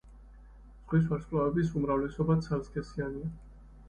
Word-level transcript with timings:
ზღვის 0.85 1.03
ვარსკვლავების 1.11 1.69
უმრავლესობა 1.81 2.39
ცალსქესიანია. 2.47 3.29